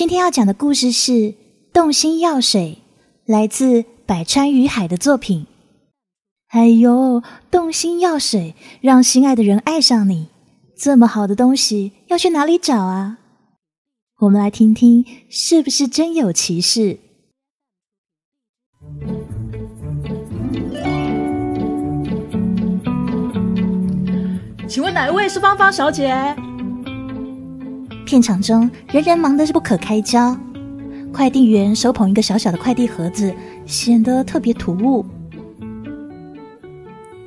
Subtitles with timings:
[0.00, 1.12] 今天要讲的故事是
[1.74, 2.78] 《动心药水》，
[3.30, 5.46] 来自百川与海的作品。
[6.48, 10.28] 哎呦，动心药水让心爱的人爱上你，
[10.74, 13.18] 这么好的东西要去哪里找啊？
[14.20, 16.98] 我们来听听，是不是真有其事？
[24.66, 26.34] 请问哪一位是芳芳小姐？
[28.10, 30.36] 片场中人人忙得是不可开交，
[31.12, 33.32] 快递员手捧一个小小的快递盒子，
[33.66, 35.06] 显得特别突兀。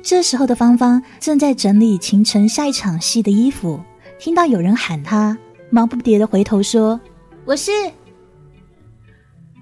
[0.02, 3.80] 这时候的芳芳正在整理秦晨下一场戏的衣服，
[4.18, 5.34] 听到有人喊她，
[5.70, 7.00] 忙不迭的回头说
[7.46, 7.72] ：“我是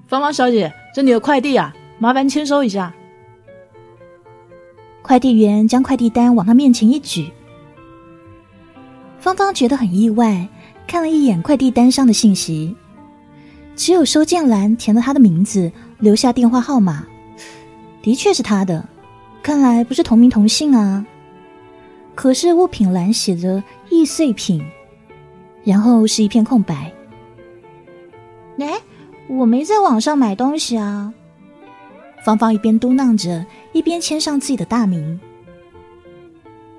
[0.08, 2.92] 芳芳小姐，这里有快递啊，麻烦签收一下。”
[5.02, 7.30] 快递员将快递单往她面前一举。
[9.20, 10.48] 芳芳觉得很意外，
[10.92, 12.76] 看了一眼快递单上的信息，
[13.74, 17.06] 只有收件栏填了他的名字，留下电话号码，
[18.02, 18.86] 的确是他的，
[19.42, 21.02] 看来不是同名同姓啊。
[22.14, 24.62] 可是物品栏写着易碎品，
[25.64, 26.92] 然后是一片空白。
[28.58, 28.74] 哎，
[29.28, 31.10] 我没在网上买东西啊。
[32.22, 35.18] 芳芳一边嘟囔着，一边签上自己的大名。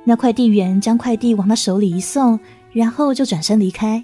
[0.03, 2.39] 那快递员将快递往他手里一送，
[2.73, 4.03] 然后就转身离开。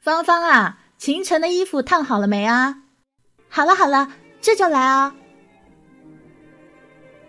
[0.00, 2.78] 芳芳啊，秦晨的衣服烫好了没啊？
[3.48, 4.08] 好了好了，
[4.40, 5.14] 这就来啊！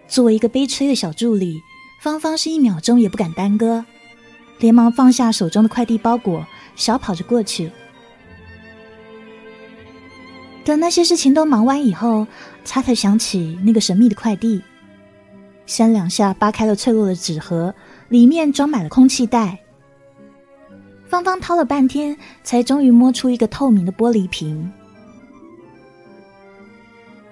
[0.07, 1.59] 作为一个悲催的小助理，
[2.01, 3.83] 芳芳是一秒钟也不敢耽搁，
[4.59, 7.71] 连忙放下手中的快递包裹，小跑着过去。
[10.63, 12.25] 等那些事情都忙完以后，
[12.63, 14.61] 他才想起那个神秘的快递。
[15.65, 17.73] 三两下扒开了脆弱的纸盒，
[18.09, 19.59] 里面装满了空气袋。
[21.13, 24.73] 芳芳掏了半天，才终于摸出一个透明的玻璃瓶，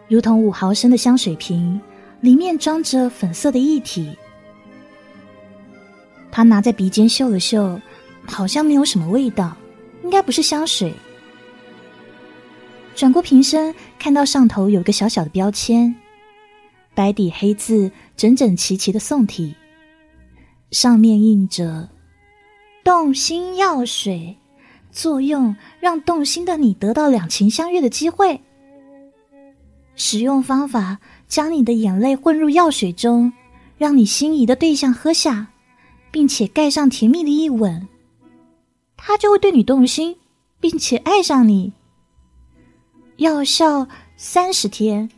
[0.07, 1.81] 如同五毫升的香水瓶，
[2.19, 4.15] 里面装着粉色的液体。
[6.31, 7.81] 他拿在鼻尖嗅了嗅，
[8.27, 9.58] 好像没有什么味道，
[10.03, 10.93] 应该不是香水。
[12.93, 15.95] 转过瓶身，看到上头有个小小的标签。
[16.93, 19.55] 白底黑字，整整齐齐的宋体，
[20.70, 21.89] 上面印着
[22.83, 24.37] “动心药水”，
[24.92, 28.42] 作用让动心的你得到两情相悦的机会。
[29.95, 33.31] 使用方法：将你的眼泪混入药水中，
[33.77, 35.47] 让你心仪的对象喝下，
[36.09, 37.87] 并且盖上甜蜜的一吻，
[38.97, 40.17] 他就会对你动心，
[40.59, 41.73] 并且爱上你。
[43.17, 43.87] 药效
[44.17, 45.09] 三十天。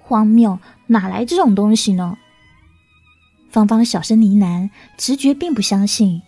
[0.00, 2.18] 荒谬，哪来这种东西呢？
[3.48, 6.20] 芳芳小声呢喃，直觉并不相信，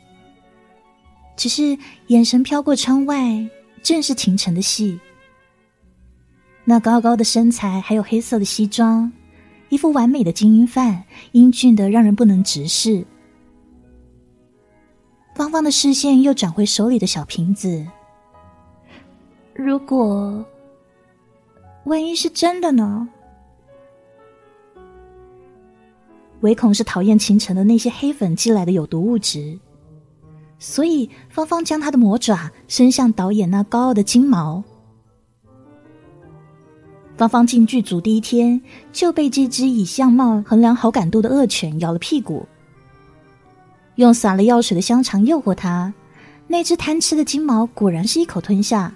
[1.37, 1.77] 只是
[2.07, 3.49] 眼神飘过窗外，
[3.83, 4.99] 正是秦晨的戏。
[6.65, 9.13] 那高高的身材，还有黑色的西装，
[9.69, 13.05] 一副完美的精英范，英俊的让人不能直视。
[15.35, 17.87] 芳芳的视线又转回手里的小瓶子，
[19.55, 20.45] 如果
[21.85, 23.09] 万一是真的呢？
[26.41, 29.59] 唯恐是讨厌秦晨的那些黑粉寄来的有毒物质，
[30.59, 34.63] 所以芳芳将她的魔爪伸向导演那高傲的金毛。
[37.17, 38.59] 芳芳进剧组第一天
[38.91, 42.47] 就被这只以相貌衡量好感度的恶犬咬了屁股，
[43.97, 45.93] 用撒了药水的香肠诱惑他，
[46.47, 48.95] 那只贪吃的金毛果然是一口吞下，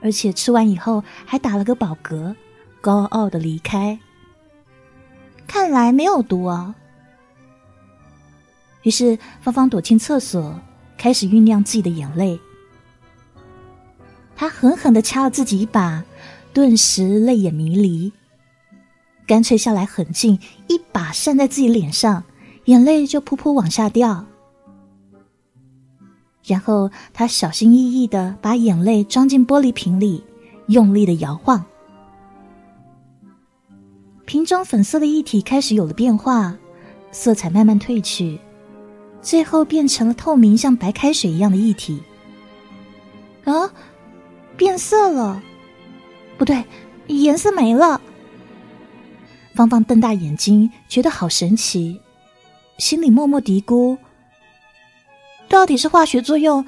[0.00, 2.32] 而且吃完以后还打了个饱嗝，
[2.80, 3.98] 高傲的离开。
[5.50, 6.72] 看来没有毒啊。
[8.84, 10.60] 于是芳芳躲进厕所，
[10.96, 12.38] 开始酝酿自己的眼泪。
[14.36, 16.04] 她狠狠的掐了自己一把，
[16.52, 18.12] 顿时泪眼迷离，
[19.26, 20.38] 干脆下来狠劲
[20.68, 22.22] 一把扇在自己脸上，
[22.66, 24.24] 眼泪就噗噗往下掉。
[26.44, 30.22] 然后她小心翼翼的把眼泪装进玻璃瓶里，
[30.68, 31.66] 用力的摇晃。
[34.30, 36.56] 瓶中粉色的液体开始有了变化，
[37.10, 38.38] 色彩慢慢褪去，
[39.20, 42.00] 最后变成了透明，像白开水一样的液体。
[43.42, 43.68] 啊，
[44.56, 45.42] 变色了？
[46.38, 46.62] 不对，
[47.08, 48.00] 颜色没了。
[49.56, 52.00] 芳芳瞪大眼睛，觉得好神奇，
[52.78, 53.98] 心里默默嘀咕：
[55.48, 56.64] 到底是化学作用，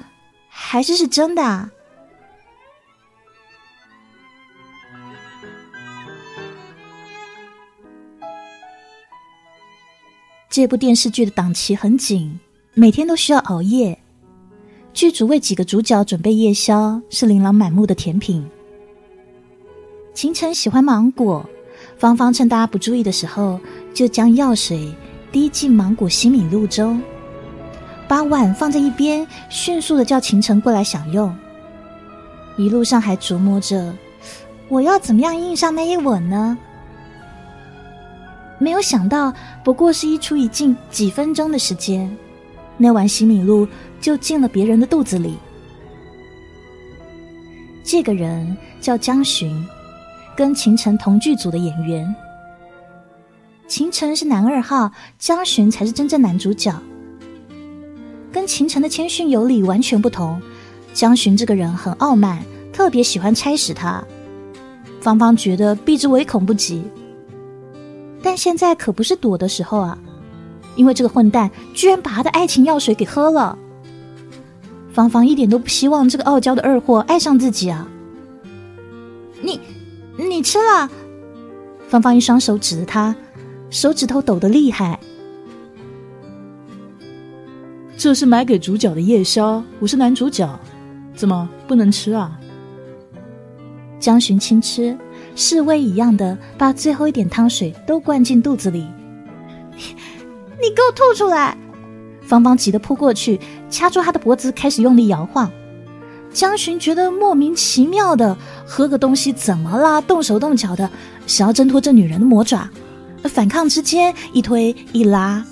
[0.49, 1.71] 还是是真的啊？
[10.53, 12.39] 这部电视剧的档期很紧，
[12.75, 13.97] 每天都需要熬夜。
[14.93, 18.47] 剧组为几个主角准备夜宵，是琳琅满目的甜品。
[20.13, 21.43] 秦晨喜欢芒果，
[21.97, 23.59] 芳芳趁大家不注意的时候，
[23.95, 24.93] 就将药水
[25.31, 27.01] 滴进芒果西米露中，
[28.07, 31.35] 把碗放在一边，迅速的叫秦晨过来享用。
[32.57, 33.91] 一路上还琢磨着，
[34.69, 36.55] 我要怎么样印上那一吻呢？
[38.63, 42.09] 没有想到，不过是一出一进几分钟的时间，
[42.77, 43.67] 那碗西米露
[43.99, 45.35] 就进了别人的肚子里。
[47.83, 49.67] 这个人叫江巡，
[50.37, 52.15] 跟秦晨同剧组的演员。
[53.67, 54.89] 秦晨是男二号，
[55.19, 56.73] 江巡才是真正男主角。
[58.31, 60.41] 跟秦晨的谦逊有礼完全不同，
[60.93, 64.01] 江巡这个人很傲慢，特别喜欢差使他。
[65.01, 66.81] 芳芳觉得避之唯恐不及。
[68.23, 69.97] 但现在可不是躲的时候啊！
[70.75, 73.55] 因为这个混蛋居然把他的爱情药水给喝了。
[74.93, 77.85] 芳芳一点都不希望这个傲娇的二货爱上自己啊！
[79.41, 79.59] 你，
[80.17, 80.89] 你吃了？
[81.89, 83.13] 芳芳一双手指着他，
[83.69, 84.99] 手指头抖得厉害。
[87.97, 90.59] 这是买给主角的夜宵，我是男主角，
[91.13, 92.39] 怎么不能吃啊？
[93.99, 94.97] 江寻轻吃。
[95.35, 98.87] 示威一样的把最后一点汤水都灌进肚子里，
[99.75, 101.57] 你给我吐出来！
[102.21, 103.39] 芳芳急得扑过去，
[103.69, 105.51] 掐住他的脖子，开始用力摇晃。
[106.31, 108.35] 江巡觉得莫名其妙的，
[108.65, 109.99] 喝个东西怎么啦？
[110.01, 110.89] 动手动脚的，
[111.27, 112.69] 想要挣脱这女人的魔爪。
[113.23, 115.45] 反抗之间，一推一拉。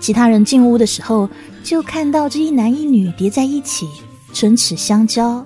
[0.00, 1.28] 其他人进屋的时候，
[1.62, 3.86] 就看到这一男一女叠在一起，
[4.32, 5.44] 唇齿相交。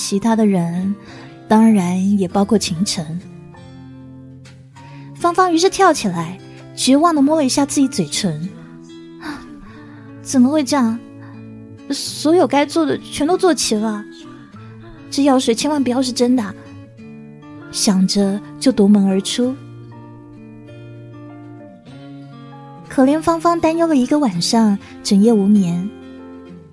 [0.00, 0.94] 其他的人，
[1.46, 3.20] 当然也包括秦晨。
[5.14, 6.38] 芳芳于是跳起来，
[6.74, 8.48] 绝望的摸了一下自己嘴唇，
[10.22, 10.98] 怎么会这样？
[11.90, 14.02] 所有该做的全都做齐了，
[15.10, 16.42] 这药水千万不要是真的。
[17.70, 19.54] 想着就夺门而出。
[22.88, 25.88] 可怜芳芳担忧了一个晚上，整夜无眠，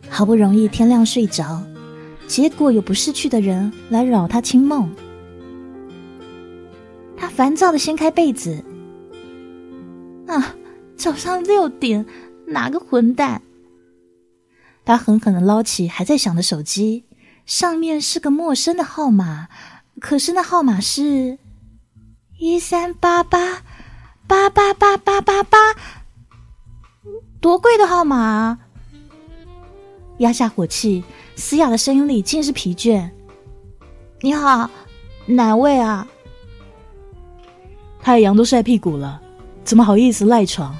[0.09, 1.61] 好不容易天亮睡着。
[2.27, 4.89] 结果有不识趣的人来扰他清梦，
[7.15, 8.63] 他烦躁的掀开被子。
[10.27, 10.53] 啊，
[10.97, 12.05] 早上六点，
[12.47, 13.41] 哪个混蛋？
[14.83, 17.05] 他狠狠的捞起还在响的手机，
[17.45, 19.47] 上面是个陌生的号码，
[19.99, 21.39] 可是那号码是
[22.37, 23.63] 一三八八
[24.27, 25.57] 八八八八八八，
[27.39, 28.59] 多贵的号码！
[30.17, 31.03] 压下火气。
[31.37, 33.07] 嘶哑的声音里尽是疲倦。
[34.21, 34.67] 你好，
[35.27, 36.05] 哪位啊？
[38.01, 39.21] 太阳都晒屁股了，
[39.63, 40.75] 怎么好意思赖床？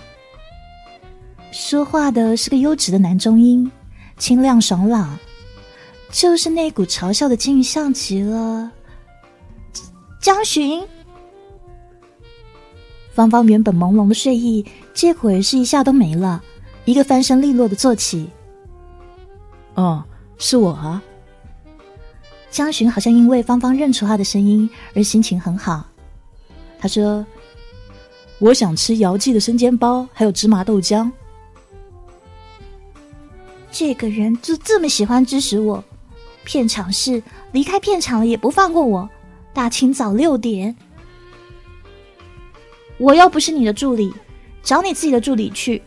[1.52, 3.72] 说话的是个优质的男中音，
[4.18, 5.16] 清亮爽朗，
[6.10, 8.72] 就是那股嘲笑的劲像极了。
[10.20, 10.84] 江巡，
[13.14, 16.44] 芳芳原本朦胧的睡意，这会是一下都没了，
[16.86, 18.28] 一个翻身利落的坐起。
[19.76, 20.04] 哦。
[20.38, 21.02] 是我啊，
[22.50, 25.86] 江巡好像因为芳芳认出他的声音而心情很好。
[26.80, 27.26] 他说
[28.40, 31.10] ：“我想吃姚记的生煎包，还有芝麻豆浆。”
[33.72, 35.84] 这个人就这么喜欢支持我，
[36.44, 39.10] 片场事离开片场了也不放过我。
[39.54, 40.76] 大清早六点，
[43.00, 44.14] 我又不是你的助理，
[44.62, 45.82] 找你自己的助理去。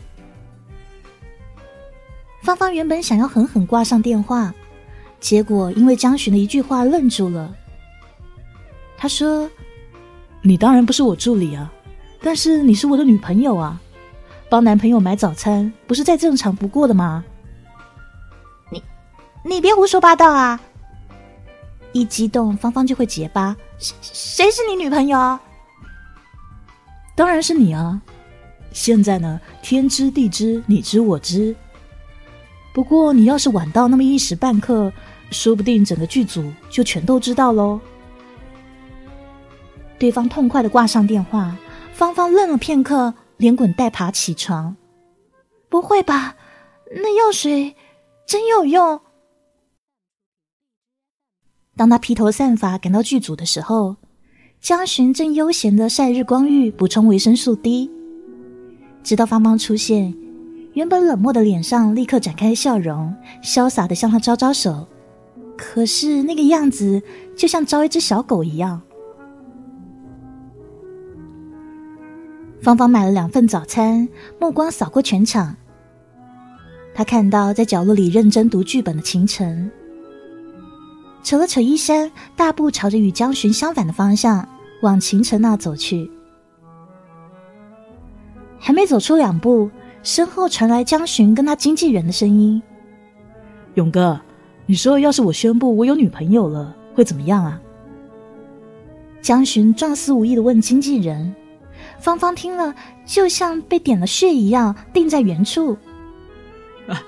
[2.41, 4.53] 芳芳原本想要狠狠挂上电话，
[5.19, 7.53] 结果因为江巡的一句话愣住了。
[8.97, 9.49] 他说
[10.41, 11.71] ：“你当然不是我助理啊，
[12.21, 13.79] 但是你是我的女朋友啊，
[14.49, 17.23] 帮男朋友买早餐不是再正常不过的吗？”
[18.71, 18.83] 你，
[19.43, 20.59] 你别胡说八道啊！
[21.93, 23.55] 一激动，芳芳就会结巴。
[23.77, 25.37] 谁谁是你女朋友？
[27.15, 28.01] 当然是你啊！
[28.71, 31.55] 现在呢，天知地知，你知我知。
[32.73, 34.91] 不过，你要是晚到那么一时半刻，
[35.29, 37.79] 说不定整个剧组就全都知道喽。
[39.99, 41.55] 对方痛快的挂上电话，
[41.93, 44.75] 芳芳愣了片刻，连滚带爬起床。
[45.69, 46.35] 不会吧？
[46.93, 47.75] 那药水
[48.25, 49.01] 真有用？
[51.75, 53.97] 当他披头散发赶到剧组的时候，
[54.59, 57.89] 江巡正悠闲的晒日光浴，补充维生素 D。
[59.03, 60.13] 直到芳芳出现。
[60.73, 63.13] 原本冷漠的脸上立刻展开笑容，
[63.43, 64.87] 潇洒的向他招招手。
[65.57, 67.01] 可是那个样子
[67.35, 68.81] 就像招一只小狗一样。
[72.61, 74.07] 芳芳买了两份早餐，
[74.39, 75.55] 目光扫过全场。
[76.93, 79.69] 他看到在角落里认真读剧本的秦晨，
[81.21, 84.47] 扯了扯衣衫，大步朝着与江巡相反的方向
[84.81, 86.09] 往秦晨那走去。
[88.59, 89.69] 还没走出两步，
[90.03, 92.61] 身后传来江巡跟他经纪人的声音
[93.75, 94.19] ：“勇哥，
[94.65, 97.61] 你说要是我宣布我有女朋友了，会怎么样啊？”
[99.21, 101.35] 江巡状似无意的问经纪人，
[101.99, 102.73] 芳芳听了
[103.05, 105.77] 就像被点了穴一样，定在原处。
[106.87, 107.03] 啊，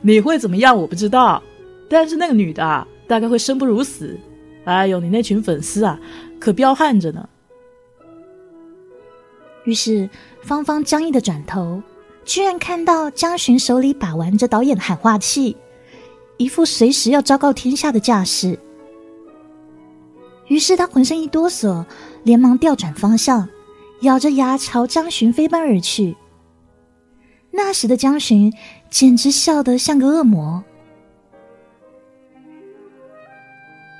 [0.00, 0.74] 你会怎么样？
[0.74, 1.42] 我不知道，
[1.90, 4.18] 但是那个女的大概会生不如死。
[4.64, 6.00] 哎呦，你那群粉丝啊，
[6.40, 7.28] 可彪悍着呢。
[9.64, 10.08] 于是
[10.40, 11.82] 芳芳僵硬的转头，
[12.24, 15.56] 居然看到江巡手里把玩着导演喊话器，
[16.36, 18.58] 一副随时要昭告天下的架势。
[20.46, 21.84] 于是他浑身一哆嗦，
[22.24, 23.48] 连忙调转方向，
[24.02, 26.16] 咬着牙朝江巡飞奔而去。
[27.50, 28.52] 那时的江巡
[28.90, 30.62] 简直笑得像个恶魔。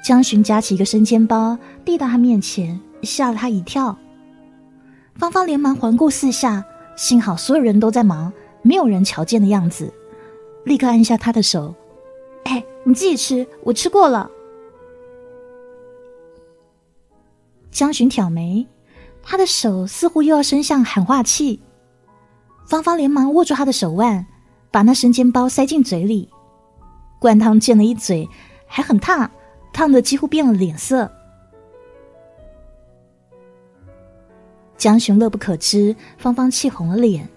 [0.04, 3.96] 江巡夹起一个生煎包递到他面前，吓了他一跳。
[5.16, 6.64] 芳芳连忙环顾四下，
[6.96, 8.32] 幸好所有人都在忙，
[8.62, 9.92] 没有人瞧见的样子，
[10.64, 11.74] 立刻按下他的手
[12.44, 14.30] ：“哎，你自己吃，我吃过了。”
[17.70, 18.66] 江巡挑眉，
[19.22, 21.60] 他的手似乎又要伸向喊话器。
[22.66, 24.26] 芳芳连忙握住他的手腕，
[24.70, 26.28] 把那生煎包塞进嘴里。
[27.18, 28.28] 灌汤溅了一嘴，
[28.66, 29.30] 还很烫，
[29.72, 31.10] 烫的几乎变了脸色。
[34.82, 37.28] 江巡乐不可支，芳芳气红了脸。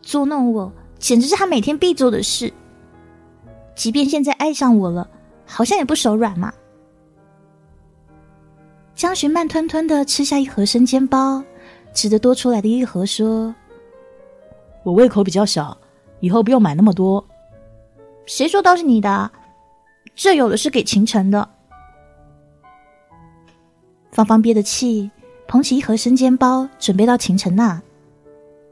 [0.00, 2.52] 捉弄我，简直是他每天必做的事。
[3.74, 5.10] 即便现在爱上我了，
[5.44, 6.54] 好像也不手软嘛。
[8.94, 11.42] 江巡慢吞吞的吃下一盒生煎包，
[11.92, 13.52] 指着多出来的一盒说
[14.86, 15.76] ：“我胃口比较小，
[16.20, 17.26] 以后不用买那么多。”
[18.24, 19.28] 谁说都是你的？
[20.14, 21.50] 这有的是给秦晨的。
[24.12, 25.10] 芳芳憋的气，
[25.48, 27.82] 捧起一盒生煎包，准备到秦晨那。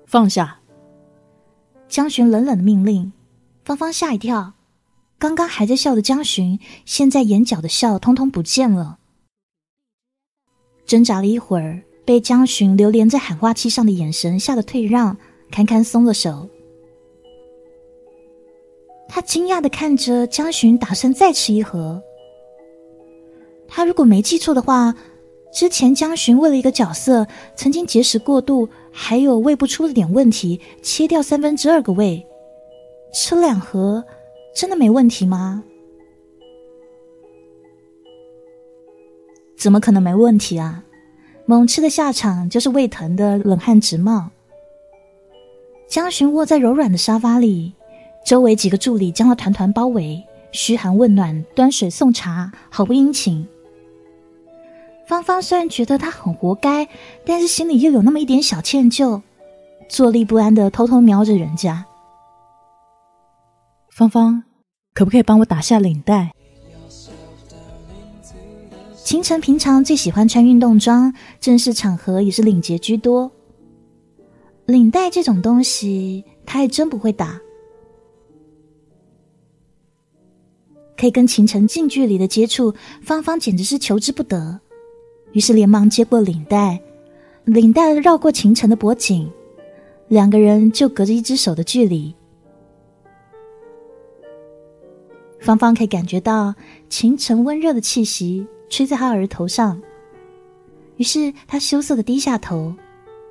[0.05, 0.61] 放下。
[1.89, 3.13] 江巡冷冷的命令。
[3.65, 4.53] 芳芳吓一跳，
[5.19, 8.99] 刚刚还在笑的江巡，现在眼角的笑通通不见了。
[10.85, 15.17] 挣扎了一会儿，被江巡流连在喊话器上的眼神吓得退让，
[15.51, 16.49] 堪堪松了手。
[19.09, 22.01] 他惊讶的看着江巡，打算再吃一盒。
[23.67, 24.95] 他如果没记错的话，
[25.53, 32.27] 之前江巡为了一个角色，曾经节食过度，还有胃不出了点问题，切掉三分之二个胃，
[33.13, 34.05] 吃两盒，
[34.55, 35.65] 真的没问题吗？
[39.57, 40.85] 怎么可能没问题啊！
[41.47, 44.31] 猛吃的下场就是胃疼的冷汗直冒。
[45.89, 47.73] 江巡卧在柔软的沙发里，
[48.27, 50.23] 周围几个助理将他团团包围，
[50.53, 53.49] 嘘寒问暖，端水送茶，毫不殷勤。
[55.07, 56.89] 芳芳虽然觉得他很活该，
[57.25, 59.23] 但是心里又有那么一点小歉疚，
[59.89, 61.87] 坐立不安的偷偷瞄着人家。
[63.93, 64.43] 芳芳，
[64.95, 66.33] 可不可以帮我打下领带？
[69.05, 73.31] 秦晨平常最喜欢穿运动装，正式场合也是领结居多。
[74.65, 77.41] 领带这种东西，他还真不会打。
[80.97, 84.61] 可以跟秦晨近距离的接触，芳芳简直是求之不得。
[85.37, 86.81] 于是连忙接过领带，
[87.45, 89.31] 领带绕过秦晨的脖颈，
[90.09, 92.15] 两个人就隔着一只手的距离。
[95.39, 96.55] 芳芳可以感觉到
[96.89, 98.47] 秦晨温热的气息。
[98.69, 99.81] 吹在他额头上，
[100.97, 102.75] 于是他羞涩的低下头，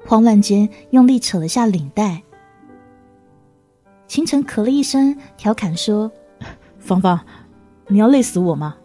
[0.05, 2.21] 慌乱间用力扯了下领带。
[4.07, 6.09] 秦晨咳了一声，调侃说
[6.79, 7.19] ：“芳芳，
[7.87, 8.77] 你要累死我吗？”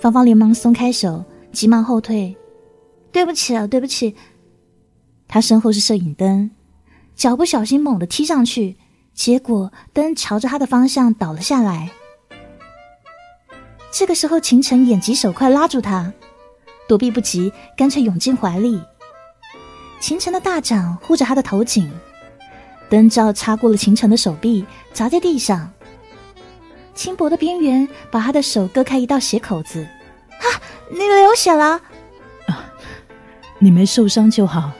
[0.00, 2.34] 芳芳连忙松开手，急忙后退
[3.12, 4.16] ：“对不起啊，对不起。”
[5.28, 6.50] 他身后是摄影灯，
[7.14, 8.76] 脚不小心猛地踢上去，
[9.12, 11.90] 结果灯朝着他的方向倒了下来。
[13.92, 16.10] 这个时候，秦晨眼疾手快拉住他，
[16.88, 18.80] 躲避不及，干脆涌进怀里。
[20.00, 21.92] 秦晨的大掌护着他的头颈，
[22.88, 24.64] 灯罩擦过了秦晨的手臂，
[24.94, 25.70] 砸在地上。
[27.00, 29.88] 轻薄的边缘把他的手割开一道血口子。
[30.32, 30.44] 啊，
[30.90, 31.80] 你流血了！
[32.44, 32.70] 啊，
[33.58, 34.70] 你没受伤就好。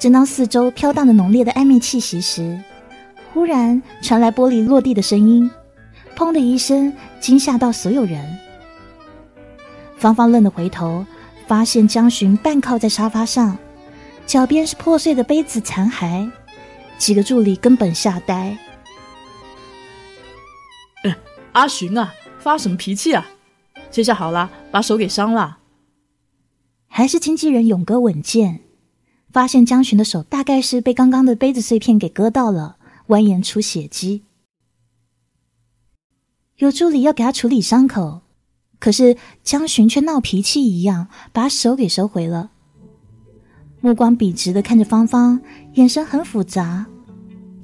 [0.00, 2.60] 正当四周飘荡着浓烈的暧昧气息时，
[3.32, 5.48] 忽然传来玻璃落地的声音。
[6.16, 8.36] 砰的一声，惊吓到所有人。
[9.96, 11.06] 芳芳愣的回头，
[11.46, 13.56] 发现江巡半靠在沙发上，
[14.26, 16.28] 脚边是破碎的杯子残骸，
[16.98, 18.58] 几个助理根本吓呆。
[21.54, 23.24] 阿寻啊，发什么脾气啊？
[23.90, 25.58] 这下好了，把手给伤了。
[26.88, 28.60] 还是经纪人勇哥稳健，
[29.30, 34.24] 发现江寻的手大概是被刚刚的杯子碎片给割到了，蜿蜒出血迹。
[36.56, 38.22] 有助理要给他处理伤口，
[38.80, 42.50] 可是江寻却闹脾气一样，把手给收回了，
[43.80, 45.40] 目光笔直的看着芳芳，
[45.74, 46.86] 眼神很复杂，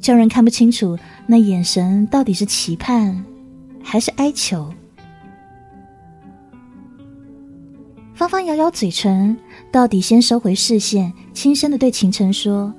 [0.00, 3.24] 叫人看不清楚那眼神到底是期盼
[3.82, 4.72] 还是哀求。
[8.14, 9.36] 芳芳咬咬嘴唇，
[9.72, 12.72] 到底先收回视线，轻声的对秦晨说：“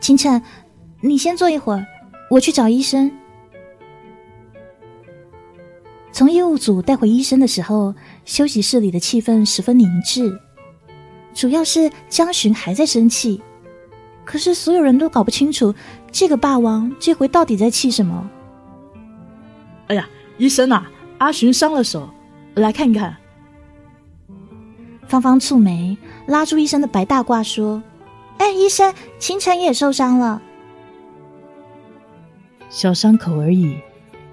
[0.00, 0.40] 秦晨，
[1.00, 1.84] 你先坐一会儿，
[2.30, 3.10] 我去找医生。”
[6.12, 10.38] 从业务组带回医生的时候，休息室里的气氛十分凝滞，
[11.34, 13.42] 主要是江巡还在生气，
[14.24, 15.74] 可是所有人都搞不清楚
[16.12, 18.30] 这个霸王这回到底在气什么。
[19.90, 22.08] 哎呀，医生啊，阿寻伤了手，
[22.54, 23.16] 来看看。
[25.08, 27.82] 芳芳蹙眉，拉住医生的白大褂说
[28.38, 30.40] ：“哎，医生，清晨也受伤了，
[32.68, 33.80] 小伤口而已，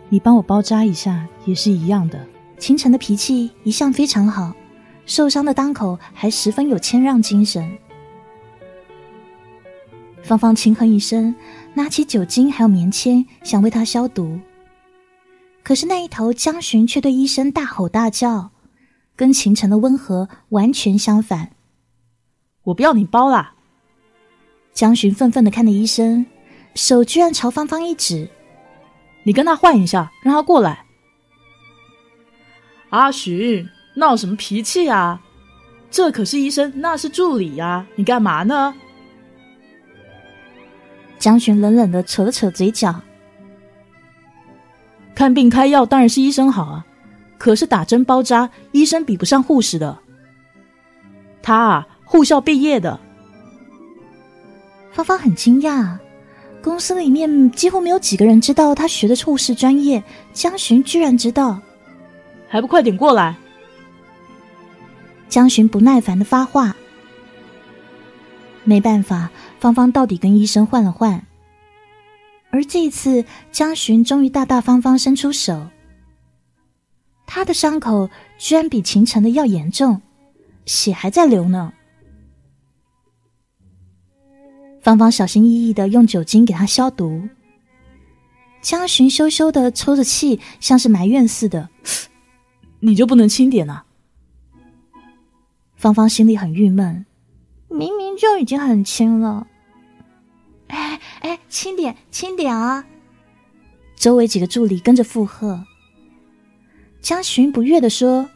[0.10, 2.24] 你帮我包扎一下也是一样的。”
[2.60, 4.54] 清晨的脾气一向非常好，
[5.08, 7.68] 受伤的当口还十分有谦让精神。
[10.22, 11.34] 芳芳轻哼一声，
[11.74, 14.40] 拿起酒精还有棉签，想为他消毒，
[15.68, 18.52] 可是那一头江巡却对医生大吼大叫。
[19.18, 21.52] 跟秦晨的温和完全相反。
[22.64, 23.54] 我不要你包啦！
[24.72, 26.26] 江巡愤愤的看着医生，
[26.74, 28.30] 手居然朝芳芳一指
[29.26, 30.86] ：“你跟他换一下，让他过来。”
[32.92, 35.22] 阿巡，闹什么脾气啊？
[35.92, 37.86] 这可是医生，那是助理呀！
[37.98, 38.74] 你干嘛呢？
[41.20, 43.02] 江巡冷冷的扯了扯嘴角
[45.28, 46.86] ：“看病开药当然是医生好啊。”
[47.38, 50.00] 可是打针包扎，医生比不上护士的。
[51.44, 52.98] 他啊，护校毕业的。
[54.94, 55.98] 芳芳很惊讶，
[56.64, 60.02] 公司里面几乎没有几个人知道他学的护士专业。
[60.32, 61.60] 江巡居然知道，
[62.48, 63.36] 还不快点过来！
[65.28, 66.74] 江巡不耐烦的发话。
[68.64, 71.22] 没办法，芳芳到底跟医生换了换。
[72.50, 75.68] 而这一次，江巡终于大大方方伸出手。
[77.26, 80.02] 他的伤口居然比秦晨的要严重，
[80.66, 81.74] 血还在流呢。
[84.82, 87.28] 芳芳小心翼翼的用酒精给他消毒。
[88.62, 91.70] 江巡羞羞的抽着气，像是埋怨似的
[92.80, 93.86] ：“你就不能轻点啊？”
[95.76, 97.06] 芳芳心里很郁闷，
[97.68, 99.46] 明明就已经很轻了。
[100.68, 102.86] 哎哎，轻点，轻点啊！
[103.98, 105.62] 周围几个助理跟着附和。
[107.02, 108.30] 江巡不悦的说：“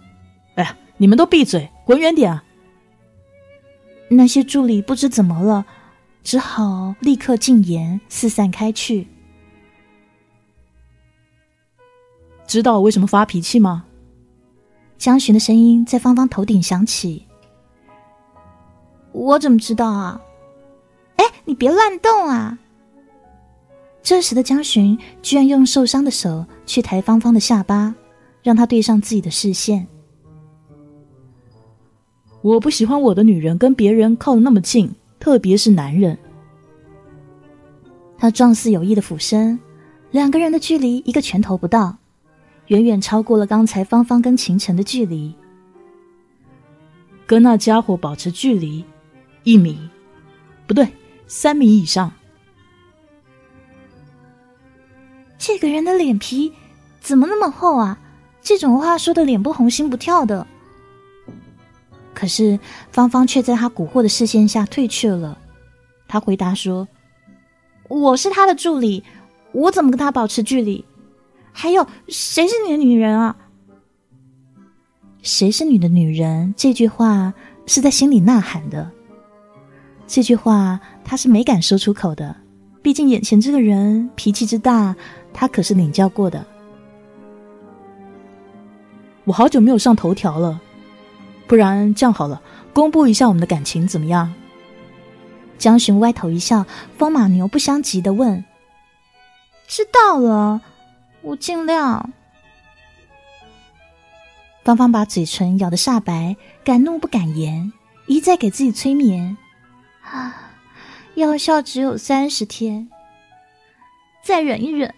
[0.56, 2.44] 哎呀，你们都闭嘴，滚远点啊！”
[4.12, 5.66] 那些助理不知怎么了，
[6.22, 9.08] 只好立刻禁言，四散开去。
[12.46, 13.86] 知道我为什么发脾气吗？
[14.98, 17.26] 江巡的声音在芳芳头顶响起。
[19.14, 20.20] 我怎么知道啊？
[21.16, 22.60] 哎，你别乱动啊！
[24.04, 27.96] 这时的江巡居然用受伤的手去抬芳芳的下巴。
[28.44, 29.88] 让她对上自己的视线。
[32.42, 36.18] 我不喜欢我的女人跟别人靠的那么近，特别是男人。
[38.18, 39.60] 他状似有意的俯身，
[40.10, 41.96] 两个人的距离一个拳头不到，
[42.66, 45.36] 远远超过了刚才芳芳跟秦晨的距离。
[47.28, 48.84] 跟那家伙保持距离
[49.44, 49.78] 一米，
[50.66, 50.88] 不对，
[51.28, 52.12] 三米以上。
[55.42, 56.54] 这个人的脸皮
[57.00, 57.98] 怎么那么厚啊？
[58.44, 60.46] 这种话说的脸不红心不跳的，
[62.14, 62.60] 可是
[62.92, 65.40] 芳芳却在他蛊惑的视线下退却了。
[66.08, 66.88] 他回答说
[67.90, 69.04] ：“我是他的助理，
[69.52, 70.86] 我怎么跟他保持距离？
[71.52, 73.36] 还有，谁是你的女人啊？
[75.24, 77.34] 谁是你的女人？”这句话
[77.66, 78.92] 是在心里呐喊的。
[80.06, 82.36] 这句话他是没敢说出口的，
[82.82, 84.96] 毕竟眼前这个人脾气之大，
[85.34, 86.46] 他可是领教过的。
[89.24, 90.60] 我好久没有上头条了，
[91.48, 92.42] 不然这样好了，
[92.74, 94.34] 公布一下我们的感情怎么样？
[95.60, 96.66] 江巡歪头一笑，
[96.98, 98.44] 风马牛不相及的问
[99.70, 100.62] ：“知道了，
[101.22, 102.12] 我尽量。”
[104.66, 107.72] 芳芳把嘴唇咬得煞白，敢怒不敢言，
[108.08, 109.38] 一再给自己催眠，
[110.04, 110.51] 啊，
[111.22, 112.90] 药效只有三十天，
[114.24, 114.92] 再忍一忍，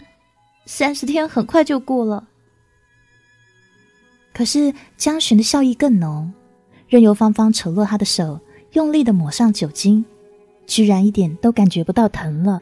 [0.66, 2.30] 三十天很快就过了。
[4.34, 6.34] 可是江巡的笑意更浓，
[6.88, 8.40] 任由芳芳扯落他的手，
[8.72, 10.06] 用力的抹上酒精，
[10.66, 12.62] 居然一点都感觉不到疼了。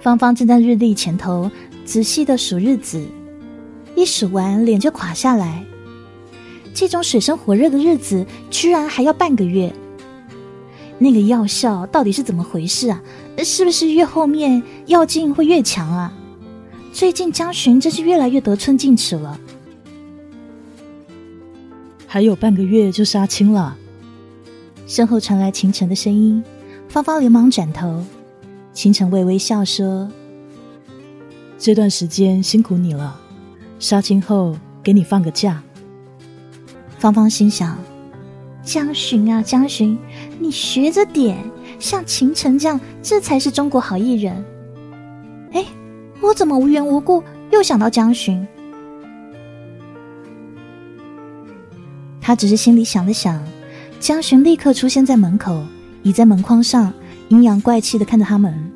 [0.00, 1.50] 芳芳正在日历前头，
[1.84, 3.06] 仔细的数日子，
[3.94, 5.62] 一数完脸就垮下来。
[6.72, 9.72] 这种水深火热的日子，居然还要半个月。
[10.98, 13.02] 那个药效到底是怎么回事啊？
[13.42, 16.12] 是不是越后面药劲会越强啊？
[16.92, 19.40] 最近江巡真是越来越得寸进尺了。
[22.06, 23.76] 还有半个月就杀青了，
[24.86, 26.42] 身后传来秦晨的声音，
[26.88, 28.04] 芳芳连忙转头。
[28.72, 30.10] 秦晨微微笑说
[31.58, 33.18] ：“这段时间辛苦你了，
[33.78, 35.62] 杀青后给你放个假。”
[37.00, 37.78] 芳芳心想
[38.62, 39.98] ：“江巡啊，江巡，
[40.38, 41.38] 你学着点，
[41.78, 44.44] 像秦晨这样，这才是中国好艺人。”
[45.52, 45.64] 哎，
[46.20, 48.46] 我怎么无缘无故又想到江巡？
[52.20, 53.42] 他只是心里想了想，
[53.98, 55.64] 江巡立刻出现在门口，
[56.02, 56.92] 倚在门框上。
[57.30, 58.72] 阴阳怪气的看着他们，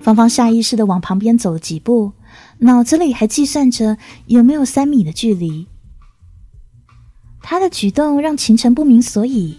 [0.00, 2.12] 芳芳下意识的往旁边走了几步，
[2.58, 5.68] 脑子里还计算着有没有三米的距离。
[7.50, 9.56] 他的举动让秦晨不明所以，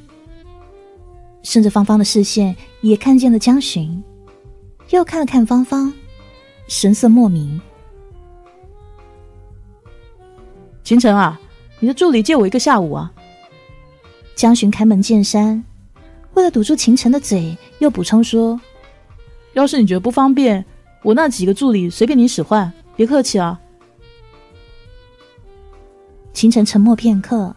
[1.42, 4.04] 顺着芳芳的视线也看见了江巡，
[4.92, 5.92] 又看了看芳芳，
[6.68, 7.60] 神色莫名。
[10.84, 11.42] 秦晨啊，
[11.80, 13.12] 你的助理借我一个下午啊！
[14.36, 15.64] 江巡开门见山。
[16.36, 18.62] 为了堵住秦晨的嘴，又补充说
[19.54, 20.64] ：“要是你觉得不方便，
[21.02, 23.60] 我那几个助理随便你使唤，别客气啊。”
[26.34, 27.56] 秦晨沉默片刻，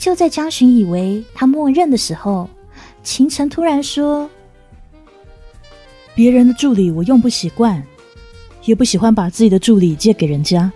[0.00, 2.48] 就在江巡以为他默认的时候，
[3.02, 4.28] 秦晨突然说
[6.16, 7.86] ：“别人的助理我用不习惯，
[8.64, 10.72] 也不喜欢把自己的助理借给人家。”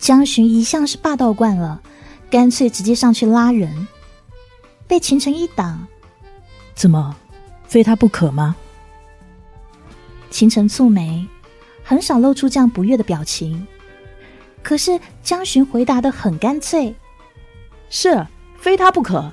[0.00, 1.80] 江巡一向是霸道惯了，
[2.28, 3.86] 干脆直接上去拉人。
[4.88, 5.86] 被秦晨一挡，
[6.74, 7.14] 怎么，
[7.68, 8.56] 非他不可吗？
[10.28, 11.24] 秦晨蹙眉，
[11.84, 13.64] 很少露出这样不悦的表情。
[14.68, 16.94] 可是江巡回答的很干脆
[17.88, 18.26] ：“是，
[18.58, 19.32] 非他不可。”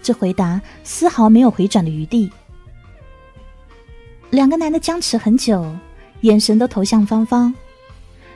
[0.00, 2.30] 这回答丝毫没有回转的余地。
[4.30, 5.74] 两个男的僵持很久，
[6.20, 7.52] 眼神都投向芳芳。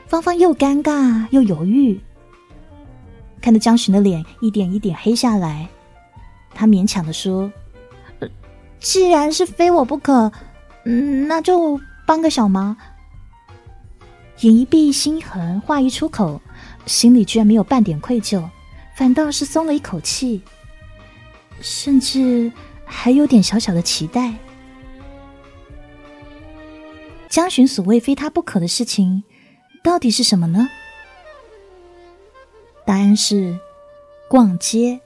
[0.09, 2.01] 芳芳又尴尬又犹豫，
[3.41, 5.69] 看着江巡的脸一点一点黑下来。
[6.53, 7.49] 他勉强的说
[8.83, 10.33] ：“既然是非我不可，
[10.85, 12.77] 嗯，那就帮个小忙。”
[14.41, 16.41] 眼一闭，心一横，话一出口，
[16.85, 18.43] 心里居然没有半点愧疚，
[18.95, 20.43] 反倒是松了一口气，
[21.61, 22.53] 甚至
[22.85, 24.35] 还有点小小的期待。
[27.29, 29.25] 江巡所谓非他不可的事情，
[29.83, 30.69] 到底是什么呢？
[32.85, 33.59] 答案是
[34.29, 35.01] 逛街。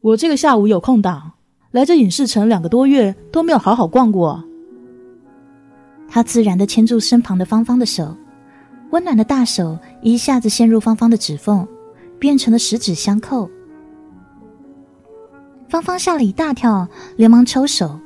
[0.00, 1.32] 我这个下午有空档，
[1.70, 4.44] 来这影视城两个多月都没有好好逛过。
[6.14, 8.16] 他自然的牵住身旁的芳芳的手，
[8.92, 11.66] 温暖的大手一下子陷入芳芳的指缝，
[12.20, 13.50] 变成了十指相扣。
[15.68, 17.98] 芳芳吓了一大跳，连忙抽手，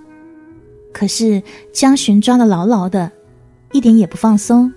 [0.90, 3.12] 可是江巡抓得牢牢的，
[3.72, 4.72] 一点也不放松。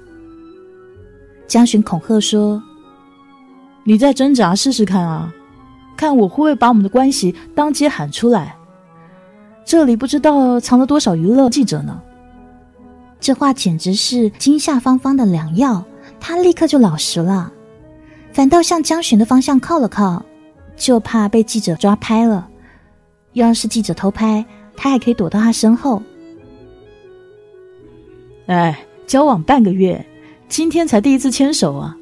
[1.47, 2.61] 江巡恐吓说
[3.85, 5.33] ：“你再挣扎试试看啊！”
[5.95, 8.57] 看我会不会把我们的关系当街喊出来？
[9.63, 12.01] 这里不知道藏了多少娱乐记者呢。
[13.21, 15.85] 这话简直是惊吓芳芳的良药，
[16.19, 17.53] 她立刻就老实了，
[18.33, 20.25] 反倒向江巡的方向靠了靠，
[20.75, 22.49] 就怕被记者抓拍了。
[23.33, 24.43] 要是记者偷拍，
[24.75, 26.01] 他还可以躲到他身后。
[28.47, 30.05] 哎，交往半个月，
[30.49, 31.95] 今天才第一次牵手啊！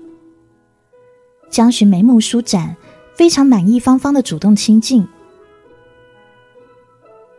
[1.51, 2.75] 江巡眉目舒展。
[3.15, 5.05] 非常满意芳芳的主动亲近，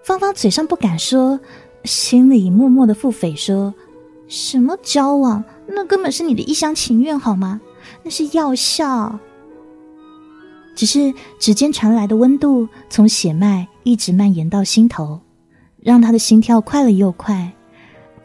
[0.03, 1.41] 芳芳嘴上不敢说，
[1.85, 3.75] 心里默默的腹诽说
[4.29, 5.43] ：“什么交往？
[5.67, 7.61] 那根本是你的一厢情愿，好吗？
[8.03, 9.19] 那是药效。”
[10.77, 15.21] 只是指尖传来的温度，从血脉一直蔓延到心头，
[15.83, 17.53] 让他的心跳快了又快，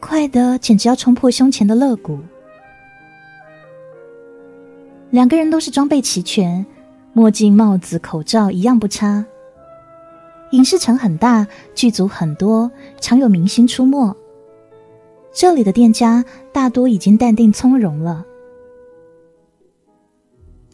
[0.00, 2.18] 快的简直要冲破胸前的肋骨。
[5.10, 6.64] 两个人都是装备齐全。
[7.12, 9.24] 墨镜、帽子、口罩一样不差。
[10.52, 14.16] 影视城很大，剧组很多，常有明星出没。
[15.32, 18.24] 这里的店家大多已经淡定从容了。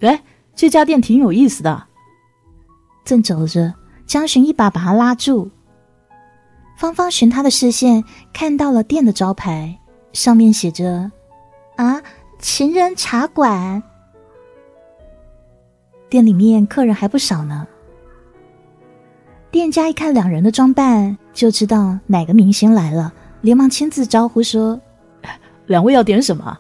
[0.01, 0.23] 哎，
[0.55, 1.85] 这家店挺有意思的。
[3.05, 3.75] 正走着，
[4.07, 5.51] 江巡一把把他拉住。
[6.77, 9.79] 芳芳循他的视线看到了店的招牌，
[10.13, 11.11] 上面写着
[11.77, 12.03] ：“啊，
[12.39, 13.83] 情人茶馆。”
[16.09, 17.67] 店里面客人还不少呢。
[19.53, 23.13] 店家一看两人的装扮，就知道哪个明星来了，
[23.43, 24.81] 连忙亲自招呼说
[25.69, 26.59] ：“两位要点什么？”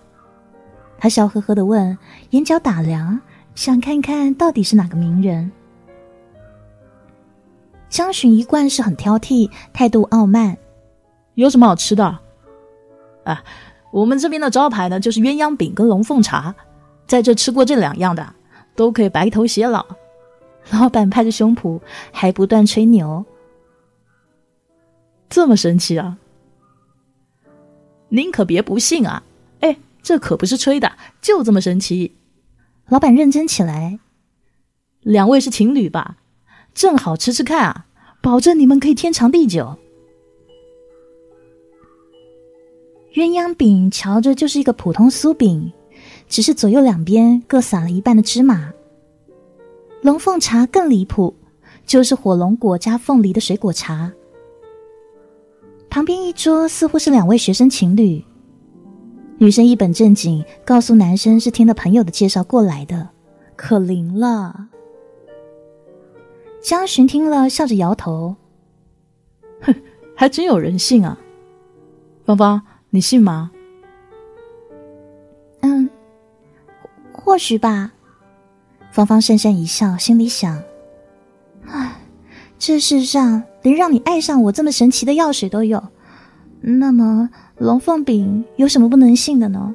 [1.00, 1.96] 他笑呵呵的问，
[2.30, 3.18] 眼角打量，
[3.54, 5.50] 想看看到底是哪个名人。
[7.88, 10.58] 江巡一贯是很挑剔，态度傲慢。
[11.34, 12.18] 有什么好吃的？
[13.24, 13.42] 啊，
[13.90, 16.54] 我们这边的招牌呢，就是鸳鸯饼跟龙凤茶，
[17.06, 18.34] 在这吃过这两样的，
[18.76, 19.86] 都可以白头偕老。
[20.70, 21.80] 老板拍着胸脯，
[22.12, 23.24] 还不断吹牛。
[25.28, 26.18] 这么神奇啊！
[28.10, 29.22] 您可别不信啊！
[29.60, 32.16] 哎，这可不是吹的，就这么神奇。
[32.88, 33.98] 老板认真起来。
[35.00, 36.18] 两位是情侣吧？
[36.74, 37.86] 正好吃吃看啊，
[38.20, 39.78] 保证你们可以天长地久。
[43.14, 45.72] 鸳鸯饼瞧着就是一个普通酥饼，
[46.28, 48.72] 只是左右两边各撒了一半的芝麻。
[50.02, 51.32] 龙凤茶更离谱，
[51.86, 54.12] 就是火龙果加凤梨的水果茶。
[55.88, 58.24] 旁边一桌似乎是两位学生情侣，
[59.38, 63.10] 女生一本正经告诉男生是听了朋友的介绍过来的，
[63.54, 64.68] 可灵了。
[66.60, 68.34] 江巡听了，笑着摇头
[69.62, 69.72] ：“哼，
[70.16, 71.16] 还真有人信啊。”
[72.26, 72.60] 芳芳，
[72.90, 73.52] 你信吗？
[75.60, 75.88] 嗯，
[77.12, 77.92] 或许吧。
[78.92, 80.62] 芳芳讪讪一笑，心里想
[81.66, 81.96] ：“唉，
[82.58, 85.82] 这世上连让你爱上我这么神奇的药水都有，
[86.60, 89.74] 那么龙凤饼有什么不能信的呢？”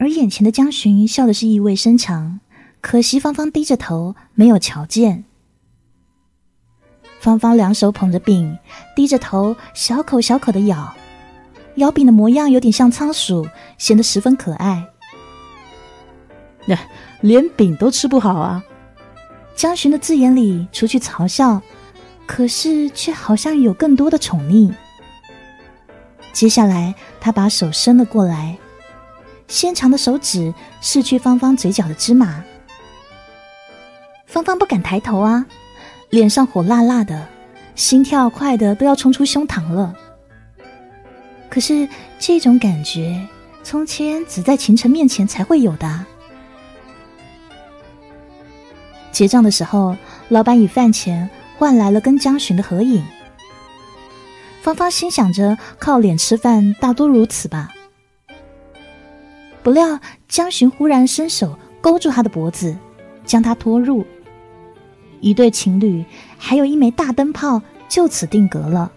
[0.00, 2.40] 而眼前的江巡笑的是意味深长。
[2.80, 5.24] 可惜芳芳低着头，没有瞧见。
[7.20, 8.58] 芳芳两手捧着饼，
[8.96, 10.94] 低着头，小口小口的咬，
[11.76, 14.88] 咬饼的模样有点像仓鼠，显得十分可爱。
[16.66, 16.76] 那
[17.20, 18.62] 连饼都吃不好啊！
[19.56, 21.60] 江巡的字眼里，除去嘲笑，
[22.26, 24.72] 可是却好像有更多的宠溺。
[26.32, 28.56] 接下来，他把手伸了过来，
[29.48, 32.42] 纤长的手指拭去芳芳嘴角的芝麻。
[34.26, 35.44] 芳芳不敢抬头啊，
[36.08, 37.26] 脸上火辣辣的，
[37.74, 39.94] 心跳快的都要冲出胸膛了。
[41.48, 43.20] 可是这种感觉，
[43.64, 46.06] 从前只在秦城面前才会有的。
[49.12, 49.96] 结账的时候，
[50.28, 53.04] 老板以饭钱换来了跟江巡的合影。
[54.62, 57.70] 芳芳心想着，靠脸吃饭大多如此吧。
[59.62, 62.76] 不料江巡忽然伸手勾住她的脖子，
[63.24, 64.06] 将她拖入。
[65.20, 66.04] 一对情侣，
[66.38, 68.90] 还有一枚大灯泡，就此定格了。